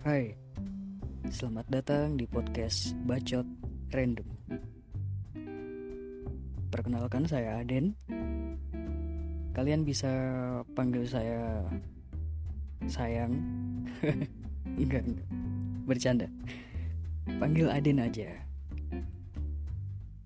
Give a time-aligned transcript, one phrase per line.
[0.00, 0.32] Hai,
[1.28, 3.44] selamat datang di podcast Bacot
[3.92, 4.24] Random.
[6.72, 7.92] Perkenalkan saya Aden.
[9.52, 10.08] Kalian bisa
[10.72, 11.68] panggil saya
[12.88, 13.44] sayang.
[14.80, 15.28] enggak, enggak.
[15.84, 16.32] Bercanda.
[17.36, 18.32] Panggil Aden aja.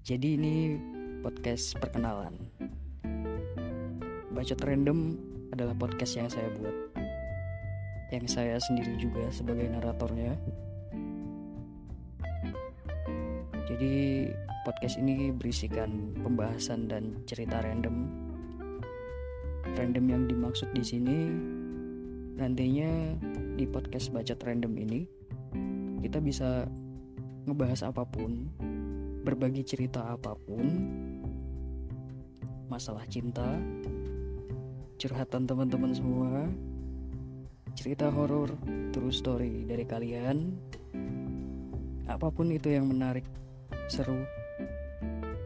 [0.06, 0.78] Jadi ini
[1.18, 2.38] podcast perkenalan.
[4.30, 5.18] Bacot Random
[5.50, 6.93] adalah podcast yang saya buat
[8.14, 10.38] yang saya sendiri juga sebagai naratornya.
[13.66, 14.30] Jadi
[14.62, 18.06] podcast ini berisikan pembahasan dan cerita random.
[19.74, 21.18] Random yang dimaksud di sini
[22.38, 23.18] nantinya
[23.58, 25.00] di podcast bacot random ini
[26.02, 26.68] kita bisa
[27.48, 28.46] ngebahas apa pun,
[29.24, 30.64] berbagi cerita apa pun,
[32.68, 33.56] masalah cinta,
[35.00, 36.44] curhatan teman-teman semua,
[37.84, 38.48] cerita horor,
[38.96, 40.56] true story dari kalian,
[42.08, 43.28] apa pun itu yang menarik,
[43.92, 44.24] seru,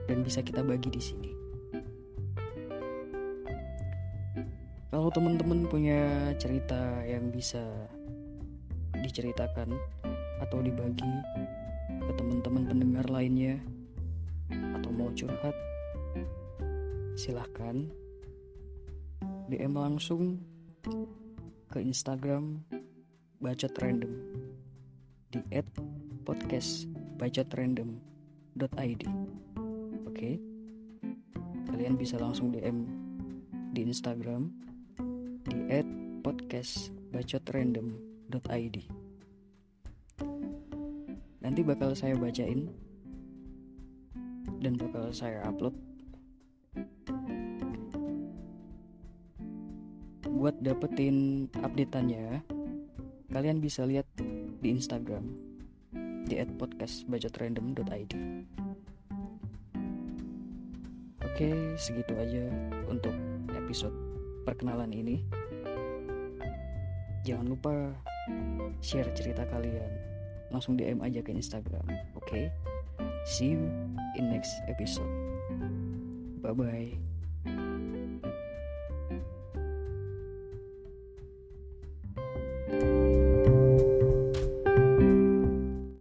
[0.06, 1.30] dan bisa kita bagi di sini.
[4.86, 7.58] Kalau teman-teman punya cerita yang bisa
[9.02, 9.74] diceritakan
[10.38, 11.10] atau dibagi
[11.90, 13.58] ke teman-teman pendengar lainnya
[14.78, 15.58] atau mau curhat,
[17.18, 17.82] silahkan.
[19.50, 20.38] DM langsung
[21.68, 22.64] ke Instagram
[23.38, 24.12] bacot random.
[25.28, 25.68] Di at
[26.24, 26.88] podcast
[27.20, 28.00] bacot random
[28.58, 29.04] id
[30.08, 30.30] oke.
[31.68, 32.88] Kalian bisa langsung DM
[33.76, 34.50] di Instagram
[35.44, 35.86] di at
[36.24, 37.96] podcast bacot random
[38.52, 38.84] id
[41.38, 42.68] nanti bakal saya bacain
[44.60, 45.72] dan bakal saya upload
[50.28, 52.44] buat dapetin updateannya
[53.32, 54.06] kalian bisa lihat
[54.60, 55.24] di Instagram
[56.28, 58.12] di @podcastbacotrandom.id
[61.38, 62.50] Oke, segitu aja
[62.90, 63.14] untuk
[63.54, 63.94] episode
[64.42, 65.22] perkenalan ini.
[67.22, 67.94] Jangan lupa
[68.82, 69.86] share cerita kalian.
[70.50, 71.86] Langsung DM aja ke Instagram.
[72.18, 72.50] Oke.
[73.22, 73.70] See you
[74.18, 75.06] in next episode.
[76.42, 77.07] Bye bye.